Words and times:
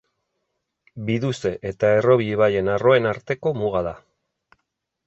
Biduze 1.09 1.51
eta 1.73 1.91
Errobi 1.99 2.31
ibaien 2.39 2.73
arroen 2.79 3.13
arteko 3.13 3.57
muga 3.61 3.89
da. 3.91 3.95